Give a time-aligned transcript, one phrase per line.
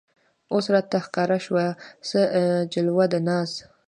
[0.53, 1.65] اوس راته ښکاره شوه
[2.09, 2.19] څه
[2.73, 3.51] جلوه د ناز